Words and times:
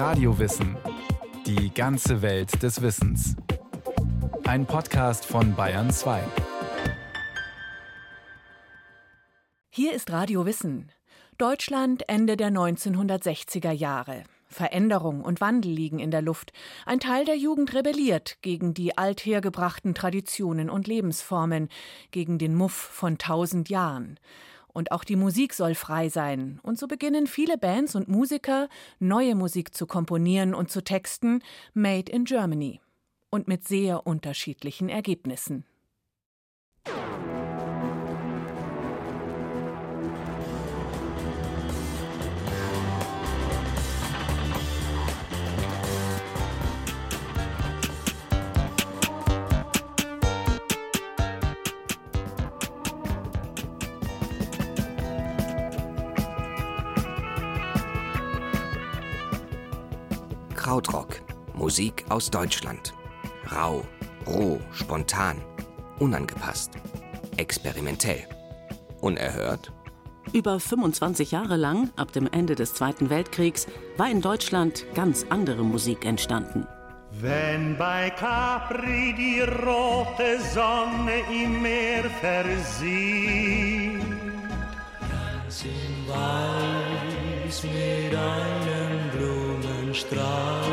Radiowissen. 0.00 0.78
Die 1.44 1.74
ganze 1.74 2.22
Welt 2.22 2.62
des 2.62 2.80
Wissens. 2.80 3.36
Ein 4.44 4.64
Podcast 4.64 5.26
von 5.26 5.54
Bayern 5.54 5.90
2. 5.90 6.22
Hier 9.68 9.92
ist 9.92 10.10
Radio 10.10 10.46
Wissen. 10.46 10.90
Deutschland 11.36 12.08
Ende 12.08 12.38
der 12.38 12.48
1960er 12.48 13.72
Jahre. 13.72 14.22
Veränderung 14.48 15.20
und 15.20 15.42
Wandel 15.42 15.70
liegen 15.70 15.98
in 15.98 16.10
der 16.10 16.22
Luft. 16.22 16.54
Ein 16.86 16.98
Teil 16.98 17.26
der 17.26 17.36
Jugend 17.36 17.74
rebelliert 17.74 18.38
gegen 18.40 18.72
die 18.72 18.96
althergebrachten 18.96 19.94
Traditionen 19.94 20.70
und 20.70 20.86
Lebensformen, 20.86 21.68
gegen 22.10 22.38
den 22.38 22.54
Muff 22.54 22.72
von 22.72 23.18
tausend 23.18 23.68
Jahren. 23.68 24.18
Und 24.72 24.92
auch 24.92 25.04
die 25.04 25.16
Musik 25.16 25.54
soll 25.54 25.74
frei 25.74 26.08
sein. 26.08 26.60
Und 26.62 26.78
so 26.78 26.86
beginnen 26.86 27.26
viele 27.26 27.58
Bands 27.58 27.94
und 27.94 28.08
Musiker, 28.08 28.68
neue 28.98 29.34
Musik 29.34 29.74
zu 29.74 29.86
komponieren 29.86 30.54
und 30.54 30.70
zu 30.70 30.82
texten, 30.82 31.42
Made 31.74 32.10
in 32.10 32.24
Germany. 32.24 32.80
Und 33.30 33.48
mit 33.48 33.66
sehr 33.66 34.06
unterschiedlichen 34.06 34.88
Ergebnissen. 34.88 35.64
Krautrock. 60.80 61.20
Musik 61.52 62.06
aus 62.08 62.30
Deutschland. 62.30 62.94
Rau, 63.52 63.84
roh, 64.26 64.58
spontan, 64.72 65.36
unangepasst, 65.98 66.70
experimentell. 67.36 68.22
Unerhört? 69.02 69.72
Über 70.32 70.58
25 70.58 71.32
Jahre 71.32 71.58
lang, 71.58 71.90
ab 71.96 72.12
dem 72.12 72.26
Ende 72.26 72.54
des 72.54 72.72
Zweiten 72.72 73.10
Weltkriegs, 73.10 73.66
war 73.98 74.10
in 74.10 74.22
Deutschland 74.22 74.86
ganz 74.94 75.26
andere 75.28 75.64
Musik 75.64 76.06
entstanden. 76.06 76.66
Wenn 77.10 77.76
bei 77.76 78.08
Capri 78.10 79.14
die 79.18 79.40
rote 79.40 80.40
Sonne 80.54 81.20
im 81.30 81.60
Meer 81.60 82.08
versieht, 82.22 84.00
ganz 85.10 85.62
im 85.62 86.08
Weiß 86.08 87.64
mit 87.64 88.14
einem 88.16 89.10
Blumenstrauß. 89.90 90.68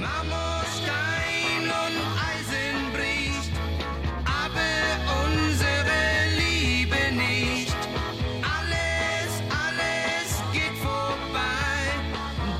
Marmorstein 0.00 1.62
und 1.62 1.96
Eisen 2.18 2.92
bricht, 2.92 3.52
aber 4.24 4.72
unsere 5.24 6.00
Liebe 6.36 7.14
nicht. 7.14 7.76
Alles, 8.42 9.42
alles 9.48 10.42
geht 10.52 10.76
vorbei, 10.78 11.84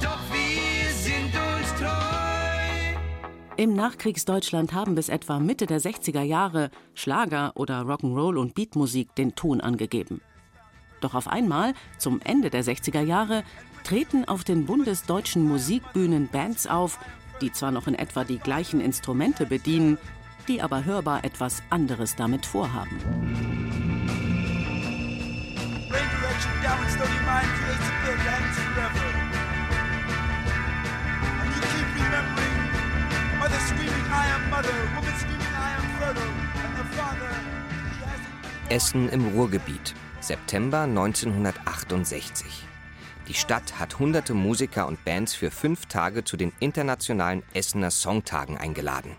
doch 0.00 0.23
wir 0.31 0.91
sind 0.93 1.34
uns 1.34 1.75
treu. 1.81 3.56
Im 3.56 3.75
Nachkriegsdeutschland 3.75 4.73
haben 4.73 4.95
bis 4.95 5.09
etwa 5.09 5.41
Mitte 5.41 5.67
der 5.67 5.81
60er 5.81 6.23
Jahre 6.23 6.70
Schlager 6.95 7.53
oder 7.56 7.83
Rock'n'Roll 7.83 8.39
und 8.39 8.55
Beatmusik 8.55 9.15
den 9.17 9.34
Ton 9.34 9.61
angegeben. 9.61 10.20
Doch 11.00 11.15
auf 11.15 11.27
einmal, 11.27 11.75
zum 11.98 12.20
Ende 12.23 12.48
der 12.48 12.62
60er 12.62 13.03
Jahre, 13.03 13.43
treten 13.83 14.25
auf 14.25 14.44
den 14.44 14.66
bundesdeutschen 14.66 15.47
Musikbühnen 15.47 16.28
Bands 16.28 16.66
auf, 16.66 16.98
die 17.41 17.52
zwar 17.52 17.70
noch 17.70 17.86
in 17.86 17.94
etwa 17.94 18.25
die 18.25 18.38
gleichen 18.38 18.80
Instrumente 18.80 19.47
bedienen, 19.47 19.98
die 20.48 20.62
aber 20.62 20.84
hörbar 20.84 21.25
etwas 21.25 21.62
anderes 21.70 22.16
damit 22.16 22.47
vorhaben. 22.47 22.98
Essen 38.69 39.09
im 39.10 39.26
Ruhrgebiet. 39.28 39.94
September 40.20 40.82
1968. 40.82 42.72
Die 43.28 43.34
Stadt 43.34 43.78
hat 43.78 43.99
hunderte 43.99 44.34
Musiker 44.34 44.87
und 44.88 45.05
Bands 45.05 45.34
für 45.34 45.50
fünf 45.50 45.87
Tage 45.87 46.25
zu 46.25 46.37
den 46.37 46.53
internationalen 46.59 47.43
Essener 47.55 47.91
Songtagen 47.91 48.59
eingeladen. 48.59 49.16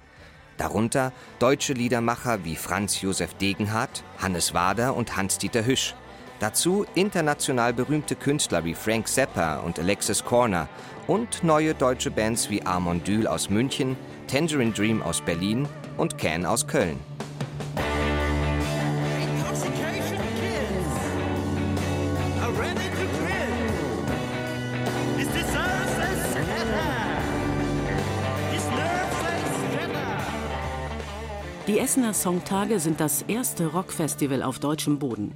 Darunter 0.58 1.14
deutsche 1.40 1.74
Liedermacher 1.74 2.44
wie 2.44 2.56
Franz 2.56 3.02
Josef 3.02 3.34
Degenhardt, 3.36 4.04
Hannes 4.20 4.54
Wader 4.54 4.96
und 4.96 5.16
Hans-Dieter 5.16 5.66
Hüsch. 5.66 5.96
Dazu 6.40 6.86
international 6.96 7.74
berühmte 7.74 8.16
Künstler 8.16 8.66
wie 8.66 8.76
Frank 8.76 9.08
Zappa 9.08 9.60
und 9.60 9.80
Alexis 9.80 10.26
Corner 10.26 10.68
und 11.08 11.44
neue 11.44 11.74
deutsche 11.74 12.12
Bands 12.12 12.50
wie 12.50 12.66
Armand 12.66 13.10
aus 13.28 13.50
München, 13.50 13.96
Tangerine 14.28 14.72
Dream 14.72 15.02
aus 15.02 15.22
Berlin 15.22 15.68
und 15.98 16.18
Can 16.18 16.46
aus 16.46 16.68
Köln. 16.68 17.00
Essener 31.84 32.14
Songtage 32.14 32.80
sind 32.80 33.02
das 33.02 33.24
erste 33.24 33.66
Rockfestival 33.66 34.42
auf 34.42 34.58
deutschem 34.58 35.00
Boden 35.00 35.36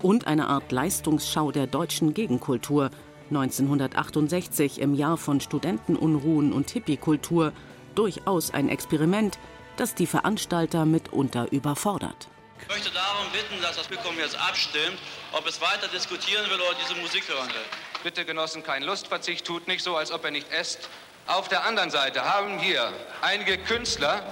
und 0.00 0.28
eine 0.28 0.46
Art 0.46 0.70
Leistungsschau 0.70 1.50
der 1.50 1.66
deutschen 1.66 2.14
Gegenkultur. 2.14 2.90
1968 3.30 4.80
im 4.80 4.94
Jahr 4.94 5.16
von 5.16 5.40
Studentenunruhen 5.40 6.52
und 6.52 6.70
Hippiekultur 6.70 7.52
durchaus 7.96 8.54
ein 8.54 8.68
Experiment, 8.68 9.40
das 9.76 9.96
die 9.96 10.06
Veranstalter 10.06 10.84
mitunter 10.84 11.50
überfordert. 11.50 12.28
Ich 12.62 12.68
möchte 12.68 12.90
darum 12.92 13.26
bitten, 13.32 13.60
dass 13.60 13.74
das 13.74 13.88
Publikum 13.88 14.16
jetzt 14.20 14.38
abstimmt, 14.38 14.98
ob 15.32 15.48
es 15.48 15.60
weiter 15.60 15.88
diskutieren 15.88 16.48
will 16.48 16.60
oder 16.60 16.78
diese 16.80 16.94
Musik 17.00 17.28
hören 17.28 17.48
will. 17.48 17.66
Bitte, 18.04 18.24
Genossen, 18.24 18.62
kein 18.62 18.84
Lustverzicht, 18.84 19.44
tut 19.44 19.66
nicht 19.66 19.82
so, 19.82 19.96
als 19.96 20.12
ob 20.12 20.24
er 20.24 20.30
nicht 20.30 20.48
esst. 20.52 20.88
Auf 21.26 21.48
der 21.48 21.66
anderen 21.66 21.90
Seite 21.90 22.24
haben 22.24 22.60
hier 22.60 22.92
einige 23.20 23.58
Künstler 23.58 24.22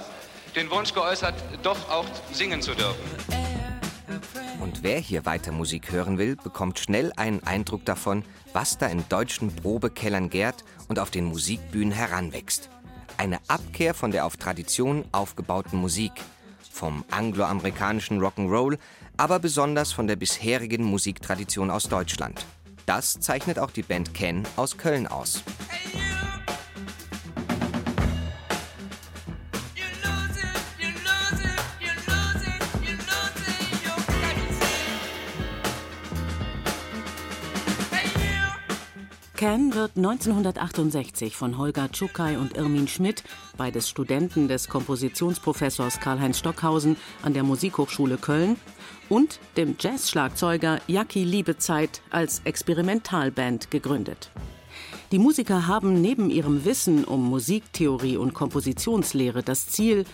den 0.57 0.71
Wunsch 0.71 0.93
geäußert, 0.93 1.35
doch 1.61 1.77
auch 1.89 2.05
singen 2.33 2.61
zu 2.61 2.73
dürfen. 2.73 2.99
Und 4.59 4.81
wer 4.81 4.99
hier 4.99 5.25
weiter 5.25 5.51
Musik 5.51 5.91
hören 5.91 6.17
will, 6.17 6.35
bekommt 6.35 6.79
schnell 6.79 7.13
einen 7.15 7.43
Eindruck 7.43 7.85
davon, 7.85 8.23
was 8.53 8.77
da 8.77 8.87
in 8.87 9.07
deutschen 9.07 9.55
Probekellern 9.55 10.29
gärt 10.29 10.65
und 10.87 10.99
auf 10.99 11.11
den 11.11 11.25
Musikbühnen 11.25 11.93
heranwächst. 11.93 12.69
Eine 13.17 13.39
Abkehr 13.47 13.93
von 13.93 14.11
der 14.11 14.25
auf 14.25 14.35
Tradition 14.37 15.05
aufgebauten 15.11 15.79
Musik, 15.79 16.11
vom 16.71 17.05
angloamerikanischen 17.11 18.19
Rock'n'Roll, 18.19 18.77
aber 19.15 19.39
besonders 19.39 19.91
von 19.91 20.07
der 20.07 20.15
bisherigen 20.15 20.83
Musiktradition 20.83 21.69
aus 21.69 21.83
Deutschland. 21.83 22.45
Das 22.87 23.19
zeichnet 23.19 23.59
auch 23.59 23.71
die 23.71 23.83
Band 23.83 24.13
Ken 24.13 24.43
aus 24.55 24.77
Köln 24.77 25.07
aus. 25.07 25.43
Can 39.37 39.75
wird 39.75 39.91
1968 39.97 41.37
von 41.37 41.59
Holger 41.59 41.91
Tschukai 41.91 42.39
und 42.39 42.57
Irmin 42.57 42.87
Schmidt, 42.87 43.23
beides 43.55 43.87
Studenten 43.87 44.47
des 44.47 44.67
Kompositionsprofessors 44.67 45.99
Karl-Heinz 45.99 46.39
Stockhausen 46.39 46.97
an 47.21 47.35
der 47.35 47.43
Musikhochschule 47.43 48.17
Köln, 48.17 48.55
und 49.09 49.39
dem 49.55 49.75
Jazzschlagzeuger 49.79 50.79
Jackie 50.87 51.23
Liebezeit 51.23 52.01
als 52.09 52.41
Experimentalband 52.45 53.69
gegründet. 53.69 54.31
Die 55.11 55.19
Musiker 55.19 55.67
haben 55.67 56.01
neben 56.01 56.31
ihrem 56.31 56.65
Wissen 56.65 57.03
um 57.03 57.23
Musiktheorie 57.29 58.17
und 58.17 58.33
Kompositionslehre 58.33 59.43
das 59.43 59.67
Ziel, 59.67 60.05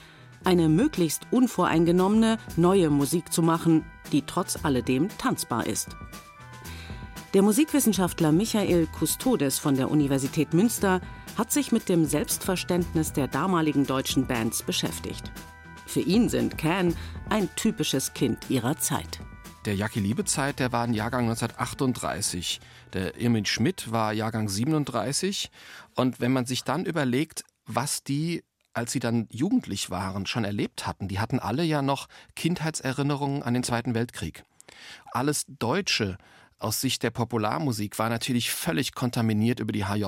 eine 0.44 0.68
möglichst 0.68 1.28
unvoreingenommene, 1.32 2.40
neue 2.58 2.90
Musik 2.90 3.32
zu 3.32 3.42
machen, 3.42 3.86
die 4.12 4.24
trotz 4.24 4.66
alledem 4.66 5.08
tanzbar 5.18 5.66
ist. 5.66 5.96
Der 7.34 7.42
Musikwissenschaftler 7.42 8.32
Michael 8.32 8.88
Custodes 8.96 9.58
von 9.58 9.76
der 9.76 9.90
Universität 9.90 10.54
Münster 10.54 11.02
hat 11.36 11.52
sich 11.52 11.72
mit 11.72 11.90
dem 11.90 12.06
Selbstverständnis 12.06 13.12
der 13.12 13.28
damaligen 13.28 13.88
deutschen 13.88 14.28
Bands 14.28 14.62
beschäftigt. 14.62 15.32
Für 15.88 16.02
ihn 16.02 16.30
sind 16.30 16.60
Can 16.60 16.96
ein 17.32 17.50
typisches 17.56 18.14
Kind 18.14 18.52
ihrer 18.52 18.78
Zeit. 18.78 19.20
Der 19.66 19.76
Jackie 19.76 20.00
Liebezeit, 20.00 20.60
der 20.60 20.72
war 20.72 20.84
ein 20.84 20.94
Jahrgang 20.94 21.24
1938. 21.24 22.62
Der 22.94 23.20
Irmin 23.20 23.46
Schmidt 23.46 23.92
war 23.92 24.14
Jahrgang 24.14 24.48
37. 24.48 25.50
Und 25.96 26.20
wenn 26.20 26.34
man 26.34 26.46
sich 26.46 26.64
dann 26.64 26.86
überlegt, 26.86 27.46
was 27.66 28.04
die 28.04 28.44
als 28.76 28.92
sie 28.92 29.00
dann 29.00 29.28
jugendlich 29.32 29.92
waren, 29.92 30.26
schon 30.26 30.46
erlebt 30.46 30.88
hatten, 30.88 31.08
die 31.08 31.20
hatten 31.20 31.38
alle 31.38 31.64
ja 31.64 31.84
noch 31.84 32.08
Kindheitserinnerungen 32.36 33.44
an 33.44 33.54
den 33.54 33.64
Zweiten 33.64 33.94
Weltkrieg. 33.94 34.44
Alles 35.12 35.46
Deutsche 35.48 36.18
aus 36.64 36.82
Sicht 36.82 37.04
der 37.04 37.12
Popularmusik 37.12 38.00
war 38.00 38.10
natürlich 38.10 38.52
völlig 38.52 38.94
kontaminiert 38.94 39.60
über 39.60 39.72
die 39.72 39.86
HJ 39.86 40.06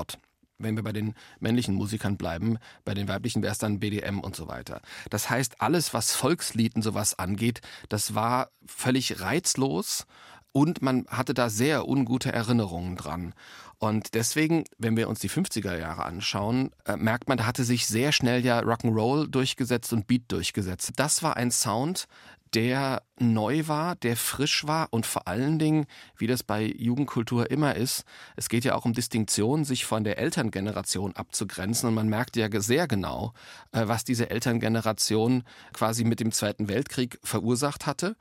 wenn 0.57 0.75
wir 0.75 0.83
bei 0.83 0.93
den 0.93 1.15
männlichen 1.39 1.75
Musikern 1.75 2.17
bleiben, 2.17 2.57
bei 2.85 2.93
den 2.93 3.07
weiblichen 3.07 3.43
wäre 3.43 3.51
es 3.51 3.57
dann 3.57 3.79
BDM 3.79 4.19
und 4.19 4.35
so 4.35 4.47
weiter. 4.47 4.81
Das 5.09 5.29
heißt, 5.29 5.61
alles, 5.61 5.93
was 5.93 6.15
Volkslied 6.15 6.75
und 6.75 6.81
sowas 6.81 7.17
angeht, 7.19 7.61
das 7.89 8.15
war 8.15 8.51
völlig 8.65 9.19
reizlos 9.21 10.05
und 10.51 10.81
man 10.81 11.05
hatte 11.09 11.33
da 11.33 11.49
sehr 11.49 11.87
ungute 11.87 12.31
Erinnerungen 12.31 12.95
dran. 12.95 13.33
Und 13.77 14.13
deswegen, 14.13 14.63
wenn 14.77 14.95
wir 14.95 15.09
uns 15.09 15.19
die 15.19 15.29
50er 15.29 15.77
Jahre 15.77 16.05
anschauen, 16.05 16.71
äh, 16.85 16.95
merkt 16.95 17.27
man, 17.27 17.37
da 17.37 17.45
hatte 17.45 17.65
sich 17.65 17.87
sehr 17.87 18.13
schnell 18.13 18.45
ja 18.45 18.59
Rock'n'Roll 18.61 19.27
durchgesetzt 19.27 19.91
und 19.91 20.07
Beat 20.07 20.23
durchgesetzt. 20.29 20.93
Das 20.95 21.23
war 21.23 21.35
ein 21.35 21.51
Sound, 21.51 22.07
der 22.53 23.03
neu 23.19 23.67
war, 23.67 23.95
der 23.95 24.17
frisch 24.17 24.67
war 24.67 24.87
und 24.91 25.05
vor 25.05 25.27
allen 25.27 25.57
Dingen, 25.59 25.85
wie 26.17 26.27
das 26.27 26.43
bei 26.43 26.65
Jugendkultur 26.65 27.49
immer 27.49 27.75
ist, 27.75 28.03
es 28.35 28.49
geht 28.49 28.65
ja 28.65 28.75
auch 28.75 28.85
um 28.85 28.93
Distinktion, 28.93 29.63
sich 29.63 29.85
von 29.85 30.03
der 30.03 30.17
Elterngeneration 30.17 31.15
abzugrenzen. 31.15 31.89
Und 31.89 31.95
man 31.95 32.09
merkt 32.09 32.35
ja 32.35 32.49
sehr 32.61 32.87
genau, 32.87 33.33
äh, 33.71 33.87
was 33.87 34.03
diese 34.03 34.29
Elterngeneration 34.29 35.43
quasi 35.73 36.03
mit 36.03 36.19
dem 36.19 36.31
Zweiten 36.31 36.67
Weltkrieg 36.67 37.19
verursacht 37.23 37.85
hatte. 37.85 38.15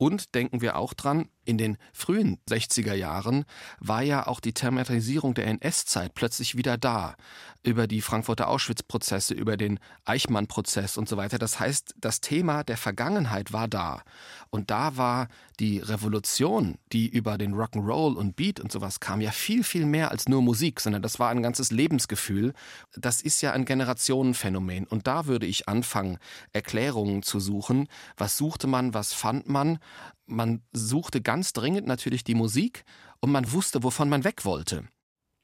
Und 0.00 0.34
denken 0.34 0.62
wir 0.62 0.76
auch 0.76 0.94
dran, 0.94 1.28
in 1.44 1.58
den 1.58 1.76
frühen 1.92 2.38
60er 2.48 2.94
Jahren 2.94 3.44
war 3.80 4.00
ja 4.00 4.26
auch 4.26 4.40
die 4.40 4.54
Thematisierung 4.54 5.34
der 5.34 5.46
NS-Zeit 5.46 6.14
plötzlich 6.14 6.56
wieder 6.56 6.78
da. 6.78 7.16
Über 7.62 7.86
die 7.86 8.00
Frankfurter 8.00 8.48
Auschwitz-Prozesse, 8.48 9.34
über 9.34 9.58
den 9.58 9.78
Eichmann-Prozess 10.06 10.96
und 10.96 11.06
so 11.06 11.18
weiter. 11.18 11.38
Das 11.38 11.60
heißt, 11.60 11.96
das 11.98 12.22
Thema 12.22 12.64
der 12.64 12.78
Vergangenheit 12.78 13.52
war 13.52 13.68
da. 13.68 14.02
Und 14.50 14.70
da 14.70 14.96
war 14.96 15.28
die 15.60 15.78
Revolution, 15.78 16.76
die 16.92 17.08
über 17.08 17.38
den 17.38 17.54
Rock'n'Roll 17.54 18.16
und 18.16 18.34
Beat 18.34 18.58
und 18.58 18.72
sowas 18.72 18.98
kam, 18.98 19.20
ja 19.20 19.30
viel, 19.30 19.62
viel 19.62 19.86
mehr 19.86 20.10
als 20.10 20.28
nur 20.28 20.42
Musik, 20.42 20.80
sondern 20.80 21.02
das 21.02 21.20
war 21.20 21.30
ein 21.30 21.42
ganzes 21.42 21.70
Lebensgefühl. 21.70 22.52
Das 22.96 23.20
ist 23.22 23.40
ja 23.42 23.52
ein 23.52 23.64
Generationenphänomen. 23.64 24.88
Und 24.88 25.06
da 25.06 25.26
würde 25.26 25.46
ich 25.46 25.68
anfangen, 25.68 26.18
Erklärungen 26.52 27.22
zu 27.22 27.38
suchen. 27.38 27.86
Was 28.16 28.36
suchte 28.36 28.66
man, 28.66 28.92
was 28.92 29.12
fand 29.12 29.48
man? 29.48 29.78
Man 30.26 30.62
suchte 30.72 31.20
ganz 31.22 31.52
dringend 31.52 31.86
natürlich 31.86 32.24
die 32.24 32.34
Musik 32.34 32.84
und 33.20 33.30
man 33.30 33.52
wusste, 33.52 33.84
wovon 33.84 34.08
man 34.08 34.24
weg 34.24 34.44
wollte. 34.44 34.84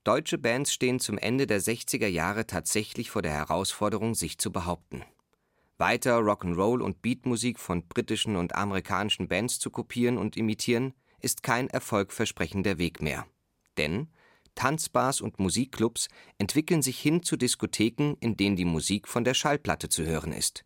Deutsche 0.03 0.39
Bands 0.39 0.73
stehen 0.73 0.99
zum 0.99 1.19
Ende 1.19 1.47
der 1.47 1.61
60er 1.61 2.07
Jahre 2.07 2.47
tatsächlich 2.47 3.11
vor 3.11 3.23
der 3.23 3.33
Herausforderung, 3.33 4.15
sich 4.15 4.39
zu 4.39 4.53
behaupten. 4.53 5.05
Weiter 5.79 6.19
Rock'n'Roll 6.19 6.81
und 6.81 7.03
Beatmusik 7.03 7.59
von 7.59 7.87
britischen 7.87 8.37
und 8.37 8.55
amerikanischen 8.55 9.29
Bands 9.29 9.59
zu 9.59 9.71
kopieren 9.71 10.17
und 10.17 10.37
imitieren, 10.37 10.95
ist 11.21 11.43
kein 11.43 11.69
erfolgversprechender 11.69 12.79
Weg 12.79 13.03
mehr. 13.03 13.27
Denn 13.77 14.09
Tanzbars 14.55 15.21
und 15.21 15.39
Musikclubs 15.39 16.09
entwickeln 16.39 16.81
sich 16.81 16.99
hin 16.99 17.23
zu 17.23 17.37
Diskotheken, 17.37 18.15
in 18.21 18.39
denen 18.39 18.57
die 18.57 18.65
Musik 18.65 19.07
von 19.07 19.23
der 19.23 19.35
Schallplatte 19.35 19.91
zu 19.91 20.05
hören 20.05 20.33
ist. 20.33 20.65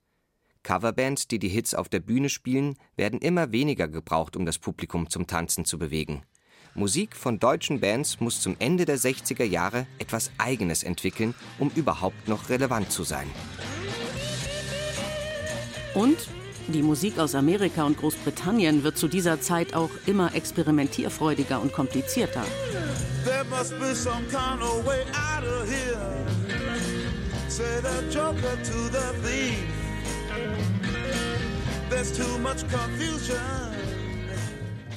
Coverbands, 0.62 1.26
die 1.26 1.40
die 1.40 1.48
Hits 1.48 1.74
auf 1.74 1.88
der 1.88 2.00
Bühne 2.00 2.28
spielen, 2.28 2.76
werden 2.96 3.18
immer 3.20 3.50
weniger 3.50 3.88
gebraucht, 3.88 4.36
um 4.36 4.46
das 4.46 4.58
Publikum 4.58 5.10
zum 5.10 5.26
Tanzen 5.26 5.64
zu 5.64 5.78
bewegen. 5.78 6.22
Musik 6.74 7.16
von 7.16 7.40
deutschen 7.40 7.80
Bands 7.80 8.20
muss 8.20 8.40
zum 8.40 8.54
Ende 8.60 8.84
der 8.84 8.98
60er 8.98 9.42
Jahre 9.42 9.88
etwas 9.98 10.30
Eigenes 10.38 10.84
entwickeln, 10.84 11.34
um 11.58 11.70
überhaupt 11.74 12.28
noch 12.28 12.48
relevant 12.48 12.92
zu 12.92 13.02
sein. 13.02 13.28
Und 15.94 16.18
die 16.68 16.82
Musik 16.82 17.18
aus 17.18 17.34
Amerika 17.34 17.84
und 17.84 17.98
Großbritannien 17.98 18.84
wird 18.84 18.96
zu 18.96 19.08
dieser 19.08 19.40
Zeit 19.40 19.74
auch 19.74 19.90
immer 20.06 20.34
experimentierfreudiger 20.34 21.60
und 21.60 21.72
komplizierter. 21.72 22.44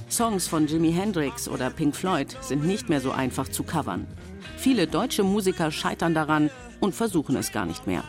Songs 0.10 0.48
von 0.48 0.68
Jimi 0.68 0.92
Hendrix 0.92 1.48
oder 1.50 1.72
Pink 1.72 1.96
Floyd 1.96 2.38
sind 2.42 2.64
nicht 2.66 2.88
mehr 2.88 3.02
so 3.02 3.12
einfach 3.12 3.48
zu 3.48 3.64
covern. 3.64 4.06
Viele 4.58 4.86
deutsche 4.86 5.24
Musiker 5.24 5.72
scheitern 5.72 6.14
daran 6.14 6.52
und 6.80 6.94
versuchen 6.94 7.36
es 7.36 7.52
gar 7.52 7.66
nicht 7.66 7.88
mehr. 7.88 8.04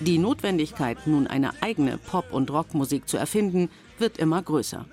Die 0.00 0.18
Notwendigkeit, 0.18 1.06
nun 1.06 1.26
eine 1.26 1.62
eigene 1.62 1.98
Pop- 1.98 2.32
und 2.32 2.50
Rockmusik 2.50 3.08
zu 3.08 3.16
erfinden, 3.16 3.70
wird 3.98 4.18
immer 4.18 4.42
größer. 4.42 4.86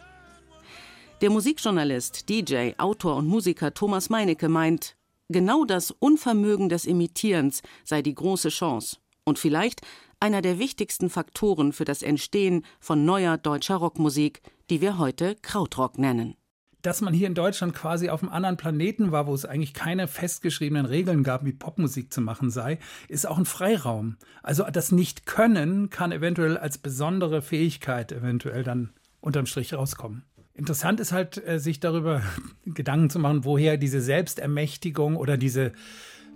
Der 1.21 1.29
Musikjournalist, 1.29 2.29
DJ, 2.29 2.71
Autor 2.77 3.15
und 3.15 3.27
Musiker 3.27 3.73
Thomas 3.73 4.09
Meinecke 4.09 4.47
meint, 4.47 4.95
genau 5.29 5.65
das 5.65 5.91
Unvermögen 5.91 6.69
des 6.69 6.85
Imitierens 6.85 7.61
sei 7.83 8.01
die 8.01 8.15
große 8.15 8.49
Chance 8.49 8.97
und 9.23 9.39
vielleicht 9.39 9.81
einer 10.19 10.41
der 10.41 10.59
wichtigsten 10.59 11.09
Faktoren 11.09 11.73
für 11.73 11.85
das 11.85 12.03
Entstehen 12.03 12.63
von 12.79 13.03
neuer 13.03 13.37
deutscher 13.37 13.77
Rockmusik, 13.77 14.41
die 14.69 14.81
wir 14.81 14.97
heute 14.97 15.35
Krautrock 15.41 15.97
nennen 15.97 16.35
dass 16.81 17.01
man 17.01 17.13
hier 17.13 17.27
in 17.27 17.33
Deutschland 17.33 17.73
quasi 17.73 18.09
auf 18.09 18.21
einem 18.21 18.31
anderen 18.31 18.57
Planeten 18.57 19.11
war, 19.11 19.27
wo 19.27 19.33
es 19.33 19.45
eigentlich 19.45 19.73
keine 19.73 20.07
festgeschriebenen 20.07 20.85
Regeln 20.85 21.23
gab, 21.23 21.45
wie 21.45 21.53
Popmusik 21.53 22.11
zu 22.11 22.21
machen 22.21 22.49
sei, 22.49 22.79
ist 23.07 23.27
auch 23.27 23.37
ein 23.37 23.45
Freiraum. 23.45 24.17
Also 24.43 24.65
das 24.71 24.91
Nicht-Können 24.91 25.89
kann 25.89 26.11
eventuell 26.11 26.57
als 26.57 26.77
besondere 26.77 27.41
Fähigkeit 27.41 28.11
eventuell 28.11 28.63
dann 28.63 28.91
unterm 29.19 29.45
Strich 29.45 29.73
rauskommen. 29.73 30.23
Interessant 30.53 30.99
ist 30.99 31.11
halt, 31.11 31.41
äh, 31.47 31.59
sich 31.59 31.79
darüber 31.79 32.21
Gedanken 32.65 33.09
zu 33.09 33.19
machen, 33.19 33.45
woher 33.45 33.77
diese 33.77 34.01
Selbstermächtigung 34.01 35.15
oder 35.15 35.37
diese 35.37 35.71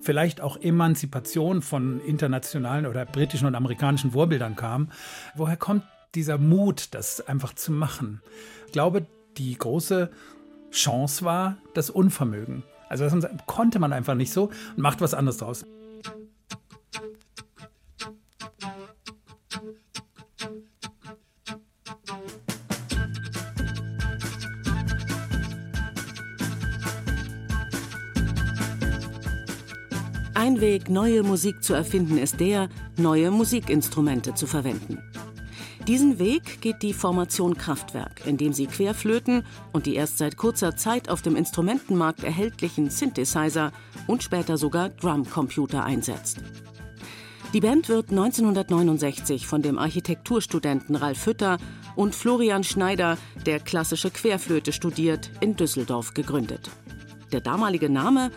vielleicht 0.02 0.40
auch 0.40 0.58
Emanzipation 0.58 1.62
von 1.62 2.00
internationalen 2.02 2.86
oder 2.86 3.06
britischen 3.06 3.48
und 3.48 3.56
amerikanischen 3.56 4.12
Vorbildern 4.12 4.56
kam. 4.56 4.92
Woher 5.36 5.58
kommt 5.58 5.84
dieser 6.14 6.38
Mut, 6.38 6.90
das 6.92 7.28
einfach 7.28 7.54
zu 7.54 7.72
machen? 7.72 8.22
Ich 8.68 8.72
glaube, 8.72 9.06
die 9.38 9.58
große 9.58 10.12
Chance 10.76 11.24
war 11.24 11.58
das 11.74 11.90
Unvermögen. 11.90 12.64
Also 12.90 13.10
das 13.10 13.28
konnte 13.48 13.80
man 13.80 13.94
einfach 13.94 14.14
nicht 14.14 14.32
so 14.32 14.50
und 14.76 14.78
macht 14.78 15.02
was 15.02 15.14
anderes 15.14 15.38
draus. 15.38 15.66
Ein 30.34 30.62
Weg, 30.62 30.90
neue 30.90 31.24
Musik 31.24 31.64
zu 31.64 31.74
erfinden, 31.74 32.18
ist 32.18 32.40
der, 32.40 32.70
neue 32.98 33.32
Musikinstrumente 33.32 34.36
zu 34.36 34.46
verwenden. 34.46 35.00
Diesen 35.88 36.18
Weg 36.18 36.62
geht 36.62 36.82
die 36.82 36.94
Formation 36.94 37.58
Kraftwerk, 37.58 38.26
indem 38.26 38.54
sie 38.54 38.66
Querflöten 38.66 39.44
und 39.72 39.86
die 39.86 39.94
erst 39.94 40.18
seit 40.18 40.36
kurzer 40.36 40.76
Zeit 40.76 41.10
auf 41.10 41.22
dem 41.22 41.36
Instrumentenmarkt 41.36 42.24
erhältlichen 42.24 42.90
Synthesizer 42.90 43.72
und 44.08 44.24
später 44.24 44.58
sogar 44.58 44.90
Drumcomputer 44.90 45.84
einsetzt. 45.84 46.40
Die 47.54 47.62
Band 47.62 47.88
wird 47.88 48.10
1969 48.10 49.46
von 49.46 49.62
dem 49.62 49.78
Architekturstudenten 49.78 50.96
Ralf 50.96 51.28
Hütter 51.28 51.60
und 51.96 52.16
Florian 52.16 52.64
Schneider, 52.64 53.20
der 53.46 53.60
klassische 53.60 54.10
Querflöte 54.10 54.74
studiert, 54.74 55.30
in 55.40 55.56
Düsseldorf 55.56 56.16
gegründet. 56.16 56.72
Der 57.32 57.42
damalige 57.42 57.92
Name 57.92 58.32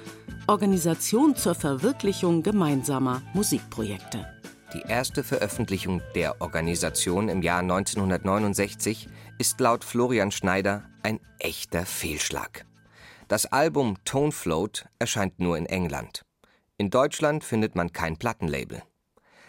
Organisation 0.47 1.35
zur 1.35 1.55
Verwirklichung 1.55 2.43
gemeinsamer 2.43 3.23
Musikprojekte. 3.33 4.38
Die 4.75 4.83
erste 4.83 5.25
Veröffentlichung 5.25 6.03
der 6.15 6.43
Organisation 6.43 7.31
im 7.31 7.41
Jahr 7.41 7.61
1969 7.61 9.09
ist 9.39 9.59
laut 9.61 9.83
Florian 9.83 10.31
Schneider 10.31 10.85
ein 11.03 11.21
echter 11.39 11.87
Fehlschlag. 11.87 12.67
Das 13.29 13.47
Album 13.47 13.97
Tone 14.05 14.33
Float 14.33 14.87
erscheint 14.99 15.39
nur 15.39 15.57
in 15.57 15.65
England. 15.65 16.27
In 16.77 16.91
Deutschland 16.91 17.45
findet 17.45 17.77
man 17.77 17.95
kein 17.95 18.19
Plattenlabel. 18.19 18.83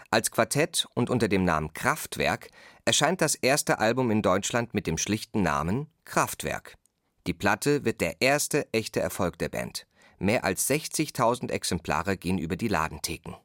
Als 0.09 0.31
Quartett 0.31 0.87
und 0.93 1.09
unter 1.09 1.27
dem 1.27 1.43
Namen 1.43 1.73
Kraftwerk 1.73 2.49
erscheint 2.85 3.19
das 3.19 3.35
erste 3.35 3.79
Album 3.79 4.11
in 4.11 4.21
Deutschland 4.21 4.73
mit 4.73 4.87
dem 4.87 4.97
schlichten 4.97 5.43
Namen 5.43 5.87
Kraftwerk. 6.05 6.75
Die 7.27 7.33
Platte 7.33 7.83
wird 7.83 7.99
der 7.99 8.21
erste 8.21 8.71
echte 8.73 9.01
Erfolg 9.01 9.37
der 9.37 9.49
Band. 9.49 9.85
Mehr 10.17 10.45
als 10.45 10.69
60.000 10.69 11.51
Exemplare 11.51 12.15
gehen 12.15 12.37
über 12.37 12.55
die 12.55 12.69
Ladentheken. 12.69 13.35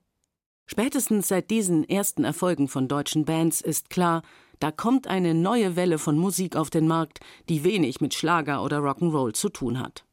Spätestens 0.66 1.28
seit 1.28 1.50
diesen 1.50 1.88
ersten 1.88 2.24
Erfolgen 2.24 2.68
von 2.68 2.88
deutschen 2.88 3.24
Bands 3.24 3.60
ist 3.60 3.90
klar, 3.90 4.22
Da 4.60 4.70
kommt 4.70 5.08
eine 5.08 5.34
neue 5.34 5.76
Welle 5.76 5.98
von 5.98 6.16
Musik 6.16 6.56
auf 6.56 6.70
den 6.70 6.86
Markt, 6.86 7.20
die 7.48 7.64
wenig 7.64 8.00
mit 8.00 8.14
Schlager 8.14 8.62
oder 8.62 8.78
Rock'n'Roll 8.78 9.34
zu 9.34 9.48
tun 9.48 9.78
hat. 9.78 10.04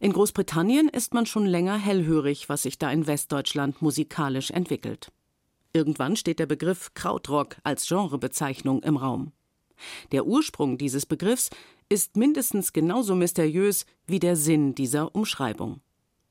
In 0.00 0.12
Großbritannien 0.12 0.88
ist 0.88 1.12
man 1.12 1.26
schon 1.26 1.44
länger 1.44 1.76
hellhörig, 1.76 2.48
was 2.48 2.62
sich 2.62 2.78
da 2.78 2.90
in 2.92 3.08
Westdeutschland 3.08 3.82
musikalisch 3.82 4.50
entwickelt. 4.50 5.10
Irgendwann 5.72 6.14
steht 6.14 6.38
der 6.38 6.46
Begriff 6.46 6.94
Krautrock 6.94 7.56
als 7.64 7.88
Genrebezeichnung 7.88 8.82
im 8.82 8.96
Raum. 8.96 9.32
Der 10.12 10.26
Ursprung 10.26 10.78
dieses 10.78 11.04
Begriffs 11.04 11.50
ist 11.88 12.16
mindestens 12.16 12.72
genauso 12.72 13.14
mysteriös 13.14 13.86
wie 14.06 14.20
der 14.20 14.36
Sinn 14.36 14.74
dieser 14.74 15.14
Umschreibung. 15.14 15.80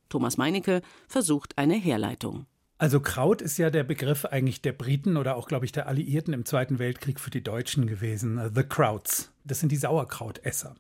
Thomas 0.09 0.37
Meinecke 0.37 0.81
versucht 1.07 1.57
eine 1.57 1.75
Herleitung. 1.75 2.45
Also 2.79 2.99
Kraut 2.99 3.41
ist 3.41 3.57
ja 3.57 3.71
der 3.71 3.83
Begriff 3.83 4.25
eigentlich 4.25 4.61
der 4.61 4.71
Briten 4.71 5.17
oder 5.17 5.35
auch, 5.35 5.47
glaube 5.47 5.65
ich, 5.65 5.71
der 5.71 5.87
Alliierten 5.87 6.33
im 6.33 6.45
Zweiten 6.45 6.77
Weltkrieg 6.77 7.19
für 7.19 7.31
die 7.31 7.43
Deutschen 7.43 7.87
gewesen. 7.87 8.39
The 8.53 8.63
Krauts. 8.63 9.31
Das 9.45 9.59
sind 9.59 9.71
die 9.71 9.77
Sauerkrautesser. 9.77 10.75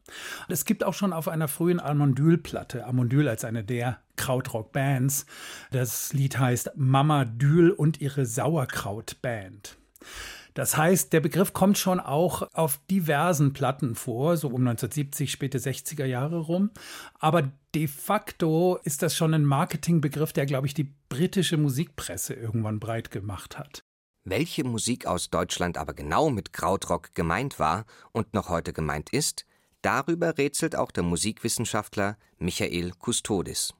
Es 0.47 0.65
gibt 0.65 0.83
auch 0.83 0.93
schon 0.93 1.13
auf 1.13 1.27
einer 1.27 1.47
frühen 1.47 1.79
Almondyl-Platte, 1.79 2.85
Almondyl 2.85 3.27
als 3.27 3.45
eine 3.45 3.63
der 3.63 3.99
Krautrock-Bands, 4.17 5.25
das 5.71 6.13
Lied 6.13 6.37
heißt 6.37 6.71
Mama 6.75 7.25
Dül 7.25 7.71
und 7.71 8.01
ihre 8.01 8.25
Sauerkraut-Band. 8.25 9.77
Das 10.57 10.75
heißt, 10.75 11.13
der 11.13 11.19
Begriff 11.19 11.53
kommt 11.53 11.77
schon 11.77 11.99
auch 11.99 12.41
auf 12.53 12.79
diversen 12.89 13.53
Platten 13.53 13.93
vor, 13.93 14.37
so 14.37 14.47
um 14.47 14.67
1970, 14.67 15.29
späte 15.29 15.59
60er 15.59 16.05
Jahre 16.05 16.39
rum. 16.39 16.71
Aber 17.19 17.51
de 17.75 17.87
facto 17.87 18.79
ist 18.83 19.03
das 19.03 19.15
schon 19.15 19.35
ein 19.35 19.45
Marketingbegriff, 19.45 20.33
der, 20.33 20.47
glaube 20.47 20.65
ich, 20.65 20.73
die 20.73 20.91
britische 21.09 21.57
Musikpresse 21.57 22.33
irgendwann 22.33 22.79
breit 22.79 23.11
gemacht 23.11 23.59
hat. 23.59 23.83
Welche 24.23 24.63
Musik 24.63 25.05
aus 25.05 25.29
Deutschland 25.29 25.77
aber 25.77 25.93
genau 25.93 26.31
mit 26.31 26.53
Krautrock 26.53 27.13
gemeint 27.13 27.59
war 27.59 27.85
und 28.11 28.33
noch 28.33 28.49
heute 28.49 28.73
gemeint 28.73 29.13
ist, 29.13 29.45
darüber 29.83 30.39
rätselt 30.39 30.75
auch 30.75 30.89
der 30.89 31.03
Musikwissenschaftler 31.03 32.17
Michael 32.39 32.93
Kustodis. 32.97 33.75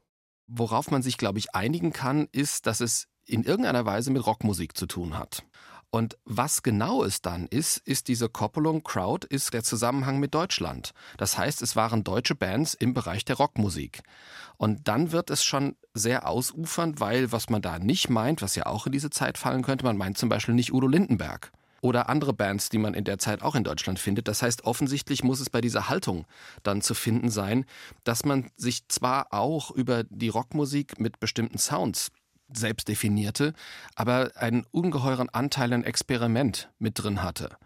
Worauf 0.46 0.92
man 0.92 1.02
sich, 1.02 1.18
glaube 1.18 1.40
ich, 1.40 1.56
einigen 1.56 1.92
kann, 1.92 2.28
ist, 2.32 2.68
dass 2.68 2.82
es 2.82 3.08
in 3.26 3.42
irgendeiner 3.42 3.86
Weise 3.88 4.12
mit 4.12 4.24
Rockmusik 4.24 4.78
zu 4.78 4.86
tun 4.86 5.18
hat. 5.18 5.44
Und 5.90 6.18
was 6.26 6.64
genau 6.64 7.04
es 7.04 7.22
dann 7.22 7.48
ist, 7.48 7.78
ist 7.78 8.10
diese 8.10 8.28
Koppelung 8.28 8.84
Crowd, 8.84 9.26
ist 9.30 9.54
der 9.54 9.64
Zusammenhang 9.64 10.20
mit 10.20 10.34
Deutschland. 10.34 10.92
Das 11.18 11.38
heißt, 11.38 11.62
es 11.62 11.76
waren 11.76 12.04
deutsche 12.04 12.36
Bands 12.36 12.74
im 12.74 12.94
Bereich 12.94 13.24
der 13.24 13.38
Rockmusik. 13.38 14.04
Und 14.58 14.88
dann 14.88 15.12
wird 15.12 15.30
es 15.30 15.44
schon 15.44 15.76
sehr 15.94 16.28
ausufernd, 16.28 17.00
weil 17.00 17.32
was 17.32 17.50
man 17.50 17.62
da 17.62 17.80
nicht 17.80 18.10
meint, 18.10 18.42
was 18.42 18.56
ja 18.56 18.66
auch 18.66 18.86
in 18.86 18.92
diese 18.92 19.10
Zeit 19.10 19.38
fallen 19.38 19.64
könnte, 19.64 19.86
man 19.86 19.98
meint 19.98 20.18
zum 20.18 20.30
Beispiel 20.30 20.56
nicht 20.56 20.74
Udo 20.74 20.88
Lindenberg 20.88 21.52
oder 21.82 22.10
andere 22.10 22.34
Bands, 22.34 22.70
die 22.70 22.80
man 22.80 22.94
in 22.94 23.06
der 23.06 23.18
Zeit 23.18 23.42
auch 23.42 23.56
in 23.56 23.64
Deutschland 23.64 24.00
findet. 24.00 24.28
Das 24.28 24.42
heißt, 24.42 24.66
offensichtlich 24.66 25.24
muss 25.24 25.40
es 25.40 25.50
bei 25.50 25.62
dieser 25.62 25.90
Haltung 25.90 26.26
dann 26.64 26.82
zu 26.82 26.94
finden 26.94 27.30
sein, 27.30 27.66
dass 28.04 28.26
man 28.26 28.50
sich 28.58 28.88
zwar 28.90 29.34
auch 29.34 29.72
über 29.72 30.04
die 30.04 30.30
Rockmusik 30.30 31.00
mit 31.00 31.20
bestimmten 31.20 31.58
Sounds 31.58 32.12
selbst 32.54 32.88
definierte, 32.88 33.54
aber 33.96 34.32
einen 34.36 34.66
ungeheuren 34.72 35.30
Anteil 35.30 35.74
an 35.74 35.84
Experiment 35.84 36.70
mit 36.80 37.02
drin 37.02 37.24
hatte. 37.24 37.58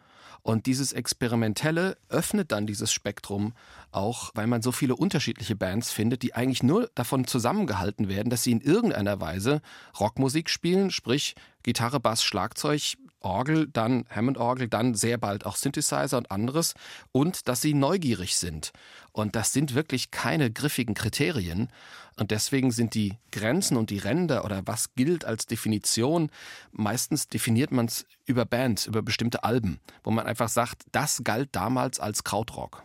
Und 0.44 0.66
dieses 0.66 0.92
Experimentelle 0.92 1.98
öffnet 2.10 2.52
dann 2.52 2.66
dieses 2.66 2.92
Spektrum 2.92 3.54
auch, 3.92 4.32
weil 4.34 4.48
man 4.48 4.64
so 4.64 4.72
viele 4.72 4.96
unterschiedliche 4.96 5.56
Bands 5.56 5.92
findet, 5.92 6.24
die 6.24 6.34
eigentlich 6.34 6.64
nur 6.64 6.90
davon 6.96 7.28
zusammengehalten 7.28 8.10
werden, 8.10 8.32
dass 8.32 8.44
sie 8.44 8.52
in 8.52 8.62
irgendeiner 8.62 9.22
Weise 9.22 9.62
Rockmusik 10.00 10.50
spielen, 10.50 10.90
sprich 10.90 11.36
Gitarre, 11.62 12.00
Bass, 12.00 12.24
Schlagzeug, 12.24 12.98
Orgel, 13.22 13.68
dann 13.68 14.06
Hammond-Orgel, 14.10 14.68
dann 14.68 14.96
sehr 14.96 15.18
bald 15.18 15.46
auch 15.46 15.56
Synthesizer 15.56 16.18
und 16.18 16.32
anderes 16.32 16.74
und 17.12 17.48
dass 17.48 17.62
sie 17.62 17.74
neugierig 17.74 18.36
sind. 18.36 18.72
Und 19.12 19.36
das 19.36 19.54
sind 19.54 19.74
wirklich 19.76 20.12
keine 20.12 20.52
griffigen 20.52 20.96
Kriterien. 20.96 21.70
Und 22.18 22.32
deswegen 22.32 22.72
sind 22.72 22.94
die 22.94 23.18
Grenzen 23.32 23.78
und 23.78 23.90
die 23.90 23.98
Ränder 23.98 24.46
oder 24.46 24.62
was 24.66 24.94
gilt 24.96 25.26
als 25.26 25.46
Definition, 25.46 26.30
meistens 26.72 27.28
definiert 27.28 27.72
man 27.72 27.86
es 27.86 28.06
über 28.26 28.46
Bands, 28.46 28.86
über 28.86 29.02
bestimmte 29.02 29.44
Alben, 29.44 29.80
wo 30.04 30.12
man 30.12 30.26
einfach 30.26 30.50
sagt, 30.50 30.84
das 30.92 31.22
galt 31.24 31.50
damals 31.54 32.00
als 32.00 32.24
Krautrock. 32.24 32.84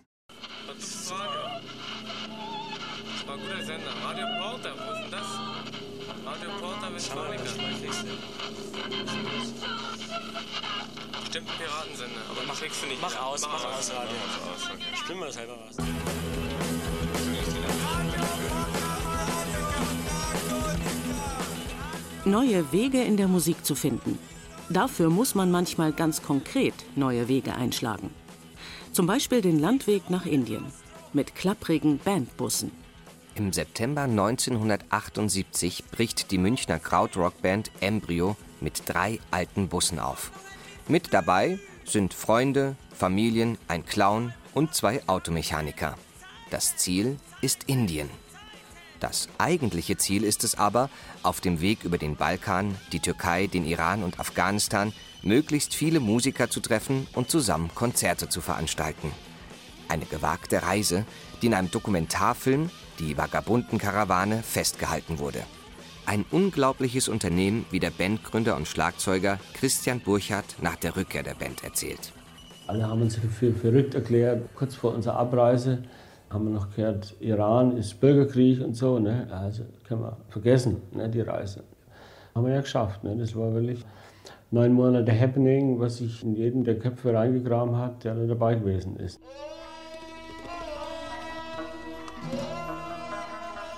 Das 0.69 1.12
kriegst 12.59 12.83
du 12.83 12.87
nicht. 12.87 13.01
Mach 13.01 13.21
aus, 13.21 13.43
mach, 13.43 13.53
mach 13.53 13.79
aus, 13.79 13.91
Radio. 13.91 14.17
Mach 14.27 14.55
aus, 14.55 14.71
okay. 14.73 14.85
Spielen 14.95 15.19
wir 15.21 15.33
selber 15.33 15.57
was. 15.67 15.77
Neue 22.25 22.73
Wege 22.73 23.03
in 23.03 23.17
der 23.17 23.29
Musik 23.29 23.65
zu 23.65 23.75
finden. 23.75 24.19
Dafür 24.69 25.11
muss 25.11 25.35
man 25.35 25.51
manchmal 25.51 25.93
ganz 25.93 26.23
konkret 26.23 26.75
neue 26.97 27.29
Wege 27.29 27.55
einschlagen. 27.55 28.11
Zum 28.93 29.07
Beispiel 29.07 29.43
den 29.43 29.61
Landweg 29.61 30.11
nach 30.11 30.27
Indien 30.27 30.65
mit 31.13 31.35
klapprigen 31.35 31.99
Bandbussen. 31.99 32.73
Im 33.37 33.53
September 33.53 34.03
1978 34.03 35.85
bricht 35.91 36.31
die 36.31 36.39
Münchner 36.39 36.79
Krautrockband 36.79 37.71
Embryo 37.81 38.37
mit 38.61 38.83
drei 38.87 39.21
alten 39.31 39.69
Bussen 39.69 39.99
auf. 39.99 40.33
Mit 40.89 41.13
dabei 41.13 41.61
sind 41.88 42.14
Freunde, 42.14 42.76
Familien, 42.95 43.59
ein 43.69 43.85
Clown 43.85 44.35
und 44.55 44.75
zwei 44.75 45.07
Automechaniker. 45.07 45.95
Das 46.50 46.76
Ziel 46.76 47.19
ist 47.40 47.64
Indien. 47.64 48.11
Das 49.00 49.28
eigentliche 49.38 49.97
Ziel 49.97 50.25
ist 50.25 50.43
es 50.45 50.57
aber, 50.57 50.88
auf 51.23 51.40
dem 51.40 51.61
Weg 51.61 51.85
über 51.85 51.99
den 51.99 52.16
Balkan, 52.16 52.76
die 52.93 53.00
Türkei, 53.00 53.47
den 53.47 53.66
Iran 53.66 54.02
und 54.02 54.19
Afghanistan 54.19 54.93
möglichst 55.23 55.75
viele 55.75 56.00
Musiker 56.00 56.49
zu 56.49 56.61
treffen 56.61 57.07
und 57.12 57.31
zusammen 57.31 57.71
Konzerte 57.75 58.28
zu 58.28 58.40
veranstalten. 58.40 59.12
Eine 59.88 60.07
gewagte 60.07 60.62
Reise, 60.62 61.05
die 61.43 61.47
in 61.47 61.55
einem 61.55 61.71
Dokumentarfilm, 61.71 62.71
Die 62.99 63.19
Vagabundenkarawane, 63.19 64.43
festgehalten 64.43 65.19
wurde. 65.19 65.45
Ein 66.07 66.25
unglaubliches 66.31 67.09
Unternehmen, 67.09 67.67
wie 67.73 67.81
der 67.81 67.91
Bandgründer 67.91 68.55
und 68.55 68.69
Schlagzeuger 68.69 69.41
Christian 69.55 69.99
Burchardt 69.99 70.63
nach 70.63 70.77
der 70.77 70.97
Rückkehr 70.97 71.25
der 71.25 71.35
Band 71.35 71.65
erzählt. 71.65 72.13
Alle 72.69 72.87
haben 72.87 73.03
uns 73.03 73.17
für 73.17 73.53
verrückt 73.53 73.97
erklärt. 73.97 74.49
Kurz 74.55 74.77
vor 74.77 74.95
unserer 74.95 75.17
Abreise 75.17 75.83
haben 76.31 76.45
wir 76.45 76.55
noch 76.55 76.71
gehört, 76.75 77.17
Iran 77.19 77.77
ist 77.77 78.01
Bürgerkrieg 78.01 78.61
und 78.61 78.75
so. 78.75 79.01
Ne? 79.01 79.27
Also 79.33 79.65
können 79.89 80.03
wir 80.03 80.17
vergessen, 80.29 80.77
ne, 80.93 81.09
die 81.09 81.23
Reise. 81.23 81.65
Haben 82.37 82.47
wir 82.47 82.55
ja 82.55 82.61
geschafft. 82.61 83.03
Ne? 83.03 83.17
Das 83.17 83.35
war 83.35 83.53
wirklich 83.53 83.85
neun 84.53 84.75
Monate 84.75 85.19
Happening, 85.19 85.81
was 85.81 85.97
sich 85.97 86.23
in 86.23 86.37
jedem 86.37 86.63
der 86.63 86.79
Köpfe 86.79 87.15
reingegraben 87.15 87.77
hat, 87.77 88.05
der 88.05 88.15
da 88.15 88.27
dabei 88.27 88.55
gewesen 88.55 88.97
ist. 88.97 89.21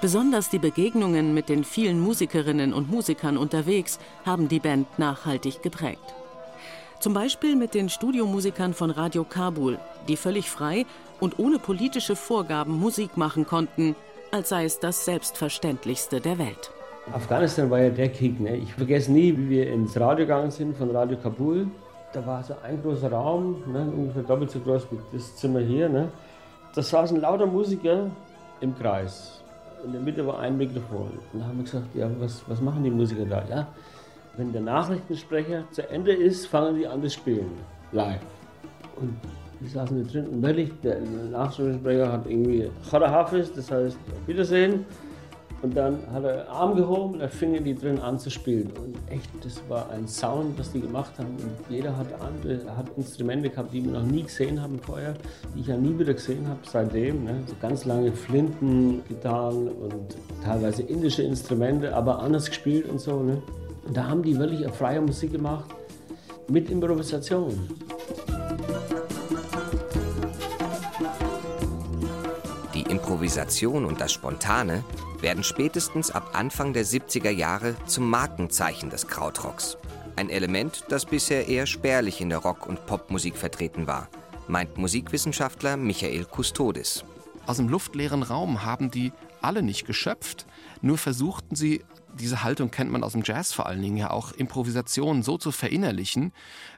Besonders 0.01 0.49
die 0.49 0.61
Begegnungen 0.61 1.35
mit 1.35 1.49
den 1.49 1.65
vielen 1.65 1.99
Musikerinnen 1.99 2.73
und 2.73 2.89
Musikern 2.89 3.37
unterwegs 3.37 3.99
haben 4.25 4.47
die 4.49 4.61
Band 4.61 4.97
nachhaltig 4.97 5.61
geprägt. 5.61 6.15
Zum 7.01 7.15
Beispiel 7.15 7.57
mit 7.57 7.75
den 7.75 7.89
Studiomusikern 7.89 8.75
von 8.75 8.91
Radio 8.91 9.25
Kabul, 9.25 9.79
die 10.07 10.17
völlig 10.17 10.51
frei 10.51 10.87
und 11.19 11.41
ohne 11.41 11.59
politische 11.59 12.15
Vorgaben 12.15 12.79
Musik 12.79 13.17
machen 13.17 13.45
konnten, 13.45 13.97
als 14.31 14.51
sei 14.51 14.65
es 14.65 14.79
das 14.79 15.05
Selbstverständlichste 15.05 16.21
der 16.21 16.39
Welt. 16.39 16.71
Afghanistan 17.13 17.69
war 17.69 17.81
ja 17.81 17.91
der 17.91 18.11
Krieg. 18.11 18.39
Ne? 18.39 18.57
Ich 18.57 18.75
vergesse 18.75 19.11
nie, 19.11 19.37
wie 19.37 19.49
wir 19.49 19.73
ins 19.73 19.99
Radio 19.99 20.27
gegangen 20.27 20.53
sind 20.53 20.77
von 20.77 20.91
Radio 20.91 21.17
Kabul. 21.17 21.67
Da 22.13 22.25
war 22.25 22.45
so 22.45 22.55
ein 22.63 22.81
großer 22.83 23.11
Raum, 23.11 23.63
ne? 23.73 23.91
ungefähr 23.97 24.23
doppelt 24.23 24.53
so 24.53 24.61
groß 24.61 24.87
wie 24.93 24.99
das 25.17 25.35
Zimmer 25.37 25.61
hier. 25.61 25.89
Ne? 25.89 26.13
Da 26.75 26.83
saßen 26.83 27.21
lauter 27.21 27.47
Musiker 27.47 28.11
im 28.61 28.79
Kreis. 28.79 29.43
In 29.89 29.95
der 29.95 30.03
Mitte 30.03 30.27
war 30.27 30.41
ein 30.41 30.59
Mikrofon. 30.59 31.09
Und 31.33 31.41
da 31.41 31.47
haben 31.47 31.57
wir 31.57 31.65
gesagt, 31.65 31.87
ja, 31.95 32.11
was, 32.21 32.43
was 32.47 32.61
machen 32.61 32.85
die 32.85 32.91
Musiker 32.91 33.25
da? 33.25 33.43
Ja, 33.49 33.69
wenn 34.37 34.53
der 34.53 34.61
Nachrichtensprecher 34.61 35.65
zu 35.71 35.89
Ende 35.89 36.13
ist, 36.13 36.47
fangen 36.47 36.77
die 36.77 36.87
an 36.87 37.03
zu 37.03 37.09
spielen. 37.09 37.53
Live. 37.93 38.21
Und 38.97 39.17
die 39.59 39.67
saßen 39.67 40.05
da 40.05 40.13
drin 40.13 40.27
und 40.27 40.43
wirklich, 40.43 40.71
der 40.83 41.01
Nachrichtensprecher 41.01 42.13
hat 42.13 42.27
irgendwie 42.27 42.71
Chada 42.91 43.11
Hafiz, 43.11 43.51
das 43.51 43.71
heißt 43.71 43.97
Wiedersehen. 44.27 44.85
Und 45.61 45.77
dann 45.77 45.99
hat 46.13 46.23
er 46.23 46.45
den 46.45 46.49
Arm 46.49 46.77
gehoben 46.77 47.15
und 47.15 47.19
dann 47.19 47.31
fingen 47.31 47.65
die 47.65 47.75
drin 47.75 47.99
an 47.99 48.19
zu 48.19 48.31
spielen. 48.31 48.71
Und 48.71 48.97
echt, 49.11 49.29
das 49.43 49.61
war 49.69 49.91
ein 49.91 50.07
Sound, 50.07 50.57
was 50.57 50.71
die 50.71 50.81
gemacht 50.81 51.13
haben. 51.19 51.31
Und 51.31 51.57
jeder 51.69 51.97
hat 51.97 52.07
andere, 52.21 52.77
hat 52.77 52.87
Instrumente 52.97 53.51
gehabt, 53.51 53.73
die 53.73 53.85
wir 53.85 53.91
noch 53.91 54.05
nie 54.05 54.23
gesehen 54.23 54.63
haben 54.63 54.79
vorher, 54.79 55.15
die 55.55 55.61
ich 55.61 55.67
ja 55.67 55.77
nie 55.77 55.99
wieder 55.99 56.15
gesehen 56.15 56.47
habe 56.47 56.61
seitdem. 56.63 57.25
Ne? 57.25 57.43
So 57.47 57.55
ganz 57.61 57.85
lange 57.85 58.13
Flinten, 58.13 59.03
Gitarren 59.09 59.69
und 59.69 60.17
teilweise 60.45 60.83
indische 60.83 61.23
Instrumente, 61.23 61.95
aber 61.95 62.21
anders 62.21 62.47
gespielt 62.47 62.89
und 62.89 63.01
so. 63.01 63.21
Ne? 63.21 63.43
Und 63.85 63.97
da 63.97 64.07
haben 64.07 64.23
die 64.23 64.39
wirklich 64.39 64.65
freie 64.71 65.01
Musik 65.01 65.33
gemacht 65.33 65.71
mit 66.49 66.71
Improvisation. 66.71 67.53
Improvisation 73.09 73.87
und 73.87 74.03
das 74.03 74.13
Spontane 74.13 74.85
werden 75.23 75.43
spätestens 75.43 76.11
ab 76.11 76.33
Anfang 76.35 76.75
der 76.75 76.85
70er 76.85 77.31
Jahre 77.31 77.75
zum 77.87 78.11
Markenzeichen 78.11 78.91
des 78.91 79.07
Krautrocks. 79.07 79.79
Ein 80.17 80.29
Element, 80.29 80.85
das 80.91 81.07
bisher 81.07 81.49
eher 81.49 81.65
spärlich 81.65 82.21
in 82.21 82.29
der 82.29 82.41
Rock- 82.41 82.67
und 82.67 82.85
Popmusik 82.85 83.39
vertreten 83.39 83.87
war, 83.87 84.11
meint 84.47 84.77
Musikwissenschaftler 84.77 85.79
Michael 85.79 86.27
Kustodis. 86.27 87.03
Aus 87.47 87.57
dem 87.57 87.71
luftleeren 87.71 88.23
Raum 88.23 88.63
haben 88.67 88.91
die 88.91 89.13
alle 89.41 89.63
nicht 89.63 89.87
geschöpft, 89.87 90.45
nur 90.83 90.99
versuchten 90.99 91.57
sie, 91.57 91.87
diese 92.19 92.43
Haltung 92.43 92.71
kennt 92.71 92.91
man 92.91 93.03
aus 93.03 93.13
dem 93.13 93.23
Jazz 93.25 93.53
vor 93.53 93.67
allen 93.67 93.81
Dingen 93.81 93.97
ja 93.97 94.11
auch, 94.11 94.33
Improvisationen 94.33 95.23
so 95.23 95.39
zu 95.39 95.53
verinnerlichen, 95.53 96.33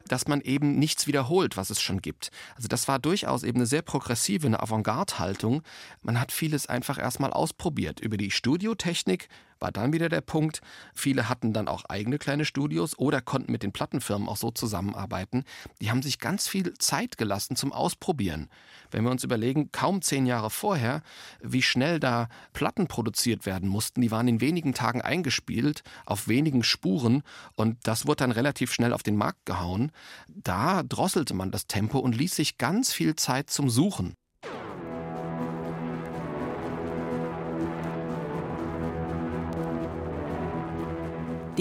dass 0.07 0.29
man 0.29 0.41
eben 0.41 0.79
nichts 0.79 1.07
wiederholt, 1.07 1.57
was 1.57 1.71
es 1.71 1.81
schon 1.81 2.01
gibt. 2.01 2.31
Also 2.57 2.69
das 2.69 2.89
war 2.89 2.99
durchaus 2.99 3.43
eben 3.43 3.59
eine 3.59 3.67
sehr 3.67 3.83
progressive, 3.83 4.47
eine 4.47 4.61
Avantgarde-Haltung. 4.61 5.63
Man 6.03 6.21
hat 6.21 6.33
vieles 6.33 6.67
einfach 6.67 6.99
erstmal 6.99 7.33
ausprobiert. 7.33 8.01
Über 8.01 8.17
die 8.17 8.31
Studiotechnik 8.31 9.29
war 9.61 9.71
dann 9.71 9.93
wieder 9.93 10.09
der 10.09 10.21
Punkt. 10.21 10.61
Viele 10.95 11.29
hatten 11.29 11.53
dann 11.53 11.69
auch 11.69 11.85
eigene 11.89 12.19
kleine 12.19 12.45
Studios 12.45 12.99
oder 12.99 13.21
konnten 13.21 13.53
mit 13.53 13.63
den 13.63 13.73
Plattenfirmen 13.73 14.29
auch 14.29 14.37
so 14.37 14.51
zusammenarbeiten. 14.51 15.45
Die 15.81 15.91
haben 15.91 16.03
sich 16.03 16.19
ganz 16.19 16.49
viel 16.49 16.75
Zeit 16.79 17.19
gelassen 17.19 17.57
zum 17.57 17.73
Ausprobieren. 17.73 18.49
Wenn 18.91 19.05
wir 19.05 19.11
uns 19.11 19.25
überlegen, 19.25 19.71
kaum 19.71 20.03
zehn 20.03 20.27
Jahre 20.27 20.51
vorher, 20.51 21.03
wie 21.41 21.63
schnell 21.63 22.01
da 22.01 22.29
Platten 22.53 22.89
produziert 22.89 23.47
werden 23.47 23.69
mussten, 23.69 24.01
die 24.01 24.11
waren 24.11 24.27
in 24.27 24.41
wenigen 24.41 24.75
Tagen 24.75 25.03
eingespielt, 25.03 25.83
auf 26.07 26.27
wenigen 26.27 26.65
Spuren 26.65 27.23
und 27.55 27.79
das 27.85 28.07
wurde 28.07 28.25
dann 28.25 28.33
relativ 28.33 28.73
schnell 28.73 28.93
auf 28.93 29.03
den 29.03 29.17
Markt 29.17 29.47
gehauen. 29.47 29.93
Da 30.29 30.83
drosselte 30.83 31.35
man 31.35 31.51
das 31.51 31.67
Tempo 31.67 31.99
und 31.99 32.17
ließ 32.17 32.35
sich 32.35 32.59
ganz 32.59 32.93
viel 32.93 33.15
Zeit 33.17 33.51
zum 33.51 33.71
Suchen. 33.71 34.15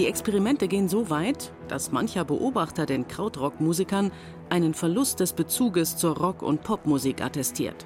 Die 0.00 0.06
Experimente 0.06 0.66
gehen 0.66 0.88
so 0.88 1.10
weit, 1.10 1.52
dass 1.68 1.92
mancher 1.92 2.24
Beobachter 2.24 2.86
den 2.86 3.06
Krautrock-Musikern 3.06 4.12
einen 4.48 4.72
Verlust 4.72 5.20
des 5.20 5.34
Bezuges 5.34 5.98
zur 5.98 6.16
Rock- 6.16 6.40
und 6.42 6.62
Popmusik 6.62 7.22
attestiert. 7.22 7.84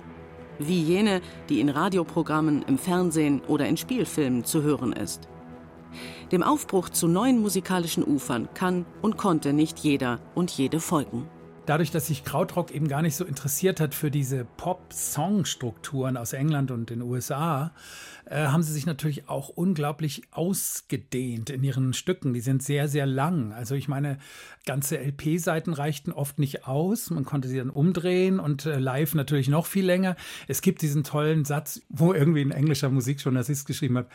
Wie 0.60 0.80
jene, 0.80 1.22
die 1.48 1.58
in 1.58 1.68
Radioprogrammen, 1.68 2.62
im 2.68 2.78
Fernsehen 2.78 3.42
oder 3.48 3.66
in 3.66 3.76
Spielfilmen 3.76 4.44
zu 4.44 4.62
hören 4.62 4.92
ist. 4.92 5.26
Dem 6.30 6.44
Aufbruch 6.44 6.88
zu 6.88 7.08
neuen 7.08 7.40
musikalischen 7.40 8.04
Ufern 8.04 8.48
kann 8.54 8.86
und 9.02 9.16
konnte 9.16 9.52
nicht 9.52 9.80
jeder 9.80 10.20
und 10.36 10.52
jede 10.52 10.78
folgen. 10.78 11.28
Dadurch, 11.66 11.90
dass 11.90 12.08
sich 12.08 12.24
Krautrock 12.24 12.74
eben 12.74 12.88
gar 12.88 13.00
nicht 13.00 13.16
so 13.16 13.24
interessiert 13.24 13.80
hat 13.80 13.94
für 13.94 14.10
diese 14.10 14.44
Pop-Song-Strukturen 14.44 16.18
aus 16.18 16.34
England 16.34 16.70
und 16.70 16.90
den 16.90 17.00
USA, 17.00 17.72
äh, 18.26 18.46
haben 18.46 18.62
sie 18.62 18.72
sich 18.72 18.84
natürlich 18.84 19.30
auch 19.30 19.48
unglaublich 19.48 20.24
ausgedehnt 20.30 21.48
in 21.48 21.64
ihren 21.64 21.94
Stücken. 21.94 22.34
Die 22.34 22.40
sind 22.40 22.62
sehr, 22.62 22.86
sehr 22.88 23.06
lang. 23.06 23.52
Also 23.52 23.74
ich 23.74 23.88
meine, 23.88 24.18
ganze 24.66 24.98
LP-Seiten 24.98 25.72
reichten 25.72 26.12
oft 26.12 26.38
nicht 26.38 26.66
aus. 26.66 27.08
Man 27.08 27.24
konnte 27.24 27.48
sie 27.48 27.56
dann 27.56 27.70
umdrehen 27.70 28.40
und 28.40 28.66
äh, 28.66 28.78
live 28.78 29.14
natürlich 29.14 29.48
noch 29.48 29.64
viel 29.64 29.86
länger. 29.86 30.16
Es 30.48 30.60
gibt 30.60 30.82
diesen 30.82 31.02
tollen 31.02 31.46
Satz, 31.46 31.80
wo 31.88 32.12
irgendwie 32.12 32.42
ein 32.42 32.50
englischer 32.50 32.90
Musikjournalist 32.90 33.66
geschrieben 33.66 33.96
hat, 33.96 34.08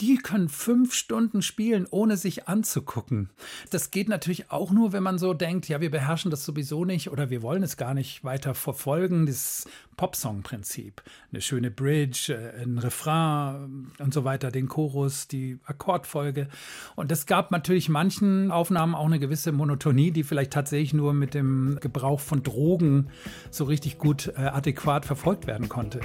die 0.00 0.16
können 0.16 0.48
fünf 0.48 0.92
Stunden 0.92 1.40
spielen, 1.40 1.86
ohne 1.88 2.16
sich 2.16 2.48
anzugucken. 2.48 3.30
Das 3.70 3.90
geht 3.92 4.08
natürlich 4.08 4.50
auch 4.50 4.72
nur, 4.72 4.92
wenn 4.92 5.04
man 5.04 5.18
so 5.18 5.34
denkt, 5.34 5.68
ja, 5.68 5.80
wir 5.80 5.90
beherrschen 5.90 6.30
das 6.30 6.44
sowieso 6.44 6.84
nicht 6.84 7.10
oder 7.10 7.30
wir 7.30 7.42
wollen 7.42 7.62
es 7.62 7.76
gar 7.76 7.94
nicht 7.94 8.24
weiter 8.24 8.54
verfolgen, 8.54 9.26
das 9.26 9.68
Popsong-Prinzip. 9.96 11.02
Eine 11.30 11.40
schöne 11.40 11.70
Bridge, 11.70 12.34
äh, 12.34 12.62
ein 12.62 12.78
Refrain 12.78 13.92
und 13.98 14.12
so 14.12 14.24
weiter, 14.24 14.50
den 14.50 14.66
Chorus, 14.68 15.28
die 15.28 15.58
Akkordfolge. 15.64 16.48
Und 16.96 17.12
es 17.12 17.26
gab 17.26 17.52
natürlich 17.52 17.88
manchen 17.88 18.50
Aufnahmen 18.50 18.96
auch 18.96 19.06
eine 19.06 19.20
gewisse 19.20 19.52
Monotonie, 19.52 20.10
die 20.10 20.24
vielleicht 20.24 20.52
tatsächlich 20.52 20.94
nur 20.94 21.12
mit 21.12 21.34
dem 21.34 21.78
Gebrauch 21.80 22.20
von 22.20 22.42
Drogen 22.42 23.10
so 23.50 23.64
richtig 23.64 23.98
gut 23.98 24.32
äh, 24.36 24.40
adäquat 24.40 25.04
verfolgt 25.04 25.46
werden 25.46 25.68
konnte. 25.68 26.00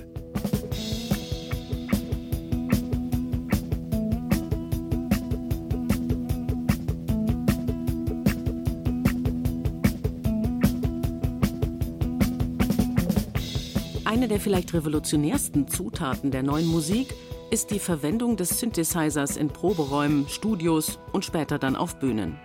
Eine 14.09 14.27
der 14.27 14.39
vielleicht 14.39 14.73
revolutionärsten 14.73 15.67
Zutaten 15.67 16.31
der 16.31 16.41
neuen 16.41 16.65
Musik 16.65 17.13
ist 17.51 17.69
die 17.69 17.77
Verwendung 17.77 18.37
des 18.37 18.59
Synthesizers 18.59 19.37
in 19.37 19.49
Proberäumen, 19.49 20.27
Studios 20.27 20.97
und 21.13 21.25
später 21.25 21.59
dann 21.59 21.75
auf 21.75 21.99
Bühnen. 21.99 22.39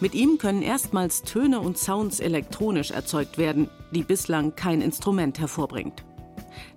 Mit 0.00 0.14
ihm 0.14 0.38
können 0.38 0.62
erstmals 0.62 1.24
Töne 1.24 1.60
und 1.60 1.76
Sounds 1.76 2.20
elektronisch 2.20 2.90
erzeugt 2.90 3.36
werden, 3.36 3.68
die 3.94 4.02
bislang 4.02 4.56
kein 4.56 4.80
Instrument 4.80 5.38
hervorbringt. 5.38 6.06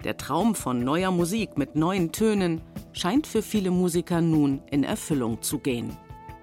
Der 0.03 0.17
Traum 0.17 0.55
von 0.55 0.83
neuer 0.83 1.11
Musik 1.11 1.57
mit 1.57 1.77
neuen 1.77 2.11
Tönen 2.11 2.59
scheint 2.91 3.27
für 3.27 3.41
viele 3.41 3.71
Musiker 3.71 4.19
nun 4.19 4.61
in 4.69 4.83
Erfüllung 4.83 5.41
zu 5.41 5.59
gehen. 5.59 5.95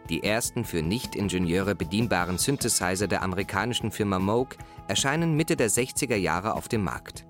Die 0.08 0.22
ersten 0.22 0.64
für 0.64 0.80
Nicht-Ingenieure 0.80 1.74
bedienbaren 1.74 2.38
Synthesizer 2.38 3.08
der 3.08 3.22
amerikanischen 3.22 3.90
Firma 3.90 4.18
Moog 4.18 4.56
erscheinen 4.88 5.36
Mitte 5.36 5.54
der 5.54 5.68
60er 5.68 6.16
Jahre 6.16 6.54
auf 6.54 6.68
dem 6.68 6.82
Markt. 6.82 7.27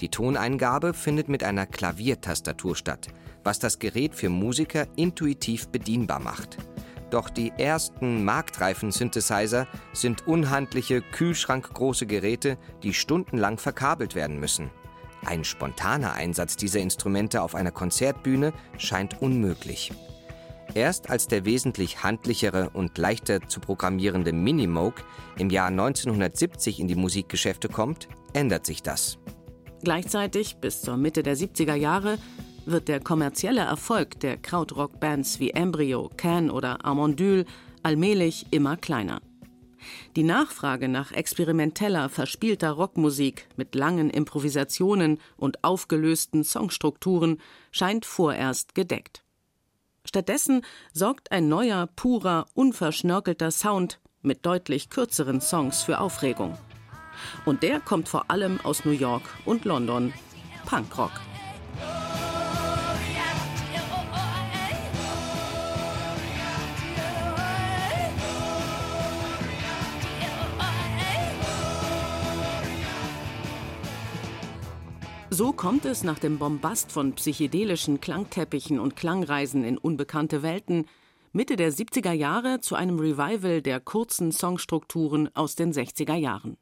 Die 0.00 0.08
Toneingabe 0.08 0.94
findet 0.94 1.28
mit 1.28 1.42
einer 1.42 1.66
Klaviertastatur 1.66 2.76
statt, 2.76 3.08
was 3.42 3.58
das 3.58 3.78
Gerät 3.78 4.14
für 4.14 4.28
Musiker 4.28 4.86
intuitiv 4.96 5.68
bedienbar 5.68 6.20
macht. 6.20 6.56
Doch 7.10 7.30
die 7.30 7.52
ersten 7.56 8.24
marktreifen 8.24 8.92
Synthesizer 8.92 9.66
sind 9.92 10.26
unhandliche, 10.26 11.00
kühlschrankgroße 11.00 12.06
Geräte, 12.06 12.58
die 12.82 12.92
stundenlang 12.92 13.58
verkabelt 13.58 14.14
werden 14.14 14.38
müssen. 14.38 14.70
Ein 15.24 15.44
spontaner 15.44 16.12
Einsatz 16.12 16.56
dieser 16.56 16.80
Instrumente 16.80 17.42
auf 17.42 17.54
einer 17.54 17.72
Konzertbühne 17.72 18.52
scheint 18.76 19.20
unmöglich. 19.20 19.92
Erst 20.74 21.10
als 21.10 21.26
der 21.26 21.44
wesentlich 21.44 22.02
handlichere 22.02 22.70
und 22.70 22.98
leichter 22.98 23.40
zu 23.48 23.58
programmierende 23.58 24.32
Minimoog 24.32 25.02
im 25.38 25.50
Jahr 25.50 25.68
1970 25.68 26.78
in 26.78 26.88
die 26.88 26.94
Musikgeschäfte 26.94 27.68
kommt, 27.68 28.08
ändert 28.34 28.66
sich 28.66 28.82
das. 28.82 29.18
Gleichzeitig, 29.82 30.56
bis 30.56 30.82
zur 30.82 30.96
Mitte 30.96 31.22
der 31.22 31.36
70er 31.36 31.74
Jahre, 31.74 32.18
wird 32.66 32.88
der 32.88 33.00
kommerzielle 33.00 33.60
Erfolg 33.60 34.20
der 34.20 34.36
Krautrock-Bands 34.36 35.40
wie 35.40 35.50
Embryo, 35.50 36.10
Can 36.16 36.50
oder 36.50 36.84
Armondyl 36.84 37.46
allmählich 37.82 38.46
immer 38.50 38.76
kleiner. 38.76 39.20
Die 40.16 40.24
Nachfrage 40.24 40.88
nach 40.88 41.12
experimenteller, 41.12 42.08
verspielter 42.08 42.72
Rockmusik 42.72 43.48
mit 43.56 43.74
langen 43.74 44.10
Improvisationen 44.10 45.20
und 45.36 45.62
aufgelösten 45.64 46.44
Songstrukturen 46.44 47.40
scheint 47.70 48.04
vorerst 48.04 48.74
gedeckt. 48.74 49.22
Stattdessen 50.04 50.62
sorgt 50.92 51.32
ein 51.32 51.48
neuer, 51.48 51.88
purer, 51.94 52.46
unverschnörkelter 52.54 53.50
Sound 53.50 54.00
mit 54.22 54.44
deutlich 54.44 54.90
kürzeren 54.90 55.40
Songs 55.40 55.82
für 55.82 56.00
Aufregung. 56.00 56.58
Und 57.44 57.62
der 57.62 57.80
kommt 57.80 58.08
vor 58.08 58.30
allem 58.30 58.60
aus 58.62 58.84
New 58.84 58.92
York 58.92 59.22
und 59.44 59.64
London. 59.64 60.12
Punkrock. 60.66 61.12
So 75.38 75.52
kommt 75.52 75.84
es 75.84 76.02
nach 76.02 76.18
dem 76.18 76.38
Bombast 76.38 76.90
von 76.90 77.12
psychedelischen 77.12 78.00
Klangteppichen 78.00 78.80
und 78.80 78.96
Klangreisen 78.96 79.62
in 79.62 79.78
unbekannte 79.78 80.42
Welten 80.42 80.86
Mitte 81.32 81.54
der 81.54 81.72
70er 81.72 82.10
Jahre 82.10 82.60
zu 82.60 82.74
einem 82.74 82.98
Revival 82.98 83.62
der 83.62 83.78
kurzen 83.78 84.32
Songstrukturen 84.32 85.28
aus 85.36 85.54
den 85.54 85.72
60er 85.72 86.16
Jahren. 86.16 86.56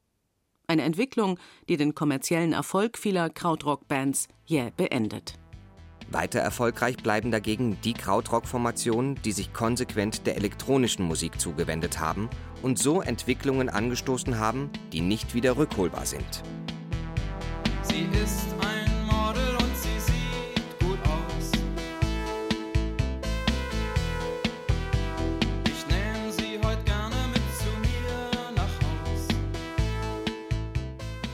Eine 0.69 0.83
Entwicklung, 0.83 1.39
die 1.69 1.77
den 1.77 1.95
kommerziellen 1.95 2.53
Erfolg 2.53 2.99
vieler 2.99 3.31
Krautrock-Bands 3.31 4.27
jäh 4.47 4.73
beendet. 4.77 5.35
Weiter 6.11 6.41
erfolgreich 6.41 6.97
bleiben 6.97 7.31
dagegen 7.31 7.81
die 7.83 7.93
Krautrock-Formationen, 7.93 9.15
die 9.23 9.31
sich 9.31 9.53
konsequent 9.53 10.27
der 10.27 10.37
elektronischen 10.37 11.05
Musik 11.05 11.41
zugewendet 11.41 12.01
haben 12.01 12.29
und 12.63 12.81
so 12.81 13.01
Entwicklungen 13.01 13.69
angestoßen 13.69 14.41
haben, 14.41 14.71
die 14.93 15.03
nicht 15.03 15.35
wieder 15.35 15.57
rückholbar 15.57 16.05
sind. 16.05 16.43
Sie 17.83 18.09
ist 18.21 18.47
ein 18.61 18.76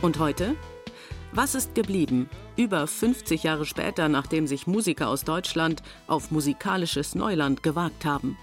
Und 0.03 0.19
heute? 0.19 0.57
Was 1.31 1.55
ist 1.55 1.77
geblieben? 1.77 2.29
Über 2.57 2.89
50 2.89 3.45
Jahre 3.45 3.65
später, 3.65 4.09
nachdem 4.09 4.49
sich 4.49 4.67
Musiker 4.67 5.07
aus 5.09 5.23
Deutschland 5.23 5.81
auf 6.09 6.33
musikalisches 6.33 7.15
Neuland 7.15 7.63
gewagt 7.63 8.05
haben. 8.05 8.37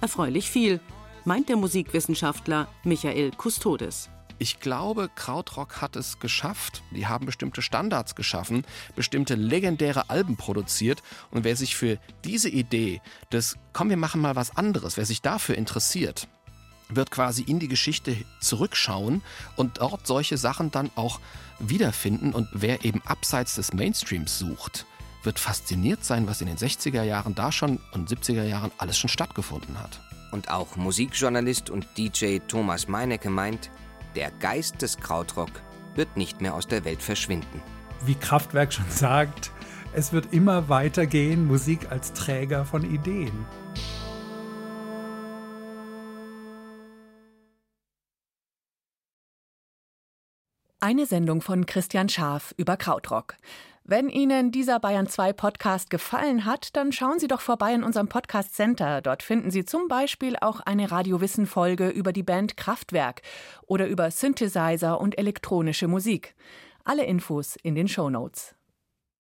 Erfreulich 0.00 0.50
viel, 0.50 0.80
meint 1.24 1.48
der 1.48 1.56
Musikwissenschaftler 1.56 2.66
Michael 2.82 3.30
Kustodes. 3.30 4.10
Ich 4.38 4.58
glaube, 4.58 5.08
Krautrock 5.14 5.80
hat 5.80 5.94
es 5.94 6.18
geschafft. 6.18 6.82
Die 6.90 7.06
haben 7.06 7.26
bestimmte 7.26 7.62
Standards 7.62 8.16
geschaffen, 8.16 8.64
bestimmte 8.96 9.36
legendäre 9.36 10.10
Alben 10.10 10.36
produziert. 10.36 11.00
Und 11.30 11.44
wer 11.44 11.54
sich 11.54 11.76
für 11.76 12.00
diese 12.24 12.48
Idee 12.48 13.00
des, 13.30 13.56
komm, 13.72 13.88
wir 13.88 13.96
machen 13.96 14.20
mal 14.20 14.34
was 14.34 14.56
anderes, 14.56 14.96
wer 14.96 15.06
sich 15.06 15.22
dafür 15.22 15.54
interessiert, 15.54 16.26
wird 16.96 17.10
quasi 17.10 17.42
in 17.42 17.58
die 17.58 17.68
Geschichte 17.68 18.16
zurückschauen 18.40 19.22
und 19.56 19.78
dort 19.78 20.06
solche 20.06 20.36
Sachen 20.36 20.70
dann 20.70 20.90
auch 20.94 21.20
wiederfinden. 21.58 22.32
Und 22.32 22.48
wer 22.52 22.84
eben 22.84 23.02
abseits 23.04 23.54
des 23.54 23.72
Mainstreams 23.72 24.38
sucht, 24.38 24.86
wird 25.22 25.38
fasziniert 25.38 26.04
sein, 26.04 26.26
was 26.26 26.40
in 26.40 26.48
den 26.48 26.56
60er 26.56 27.02
Jahren 27.02 27.34
da 27.34 27.52
schon 27.52 27.78
und 27.92 28.10
70er 28.10 28.44
Jahren 28.44 28.72
alles 28.78 28.98
schon 28.98 29.10
stattgefunden 29.10 29.78
hat. 29.78 30.00
Und 30.32 30.50
auch 30.50 30.76
Musikjournalist 30.76 31.70
und 31.70 31.86
DJ 31.96 32.38
Thomas 32.38 32.88
Meinecke 32.88 33.30
meint, 33.30 33.70
der 34.16 34.30
Geist 34.30 34.82
des 34.82 34.96
Krautrock 34.96 35.50
wird 35.94 36.16
nicht 36.16 36.40
mehr 36.40 36.54
aus 36.54 36.66
der 36.66 36.84
Welt 36.84 37.02
verschwinden. 37.02 37.62
Wie 38.04 38.14
Kraftwerk 38.14 38.72
schon 38.72 38.90
sagt, 38.90 39.50
es 39.92 40.12
wird 40.12 40.32
immer 40.32 40.68
weitergehen, 40.68 41.46
Musik 41.46 41.90
als 41.90 42.14
Träger 42.14 42.64
von 42.64 42.82
Ideen. 42.82 43.44
Eine 50.84 51.06
Sendung 51.06 51.42
von 51.42 51.64
Christian 51.64 52.08
Scharf 52.08 52.54
über 52.56 52.76
Krautrock. 52.76 53.36
Wenn 53.84 54.08
Ihnen 54.08 54.50
dieser 54.50 54.80
Bayern 54.80 55.06
2 55.06 55.32
Podcast 55.32 55.90
gefallen 55.90 56.44
hat, 56.44 56.74
dann 56.74 56.90
schauen 56.90 57.20
Sie 57.20 57.28
doch 57.28 57.40
vorbei 57.40 57.72
in 57.72 57.84
unserem 57.84 58.08
Podcast 58.08 58.56
Center. 58.56 59.00
Dort 59.00 59.22
finden 59.22 59.52
Sie 59.52 59.64
zum 59.64 59.86
Beispiel 59.86 60.34
auch 60.40 60.58
eine 60.58 60.90
Radiowissen-Folge 60.90 61.88
über 61.88 62.12
die 62.12 62.24
Band 62.24 62.56
Kraftwerk 62.56 63.22
oder 63.64 63.86
über 63.86 64.10
Synthesizer 64.10 65.00
und 65.00 65.16
elektronische 65.18 65.86
Musik. 65.86 66.34
Alle 66.82 67.04
Infos 67.04 67.54
in 67.62 67.76
den 67.76 67.86
Show 67.86 68.10
Notes. 68.10 68.56